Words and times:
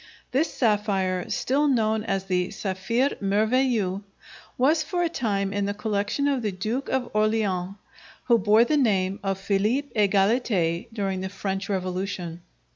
This 0.31 0.51
sapphire, 0.51 1.29
still 1.29 1.67
known 1.67 2.03
as 2.03 2.23
the 2.23 2.49
"Saphire 2.49 3.11
Merveilleux," 3.21 4.01
was 4.57 4.81
for 4.81 5.03
a 5.03 5.09
time 5.09 5.53
in 5.53 5.67
the 5.67 5.75
collection 5.75 6.27
of 6.27 6.41
the 6.41 6.51
Duke 6.51 6.89
of 6.89 7.11
Orleans, 7.13 7.75
who 8.23 8.39
bore 8.39 8.63
the 8.65 8.77
name 8.77 9.19
of 9.21 9.37
Philippe 9.37 9.89
Egalité 9.95 10.87
during 10.91 11.21
the 11.21 11.29
French 11.29 11.69
Revolution. 11.69 12.41